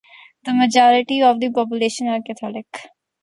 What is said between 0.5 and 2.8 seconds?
majority of the population are Catholic.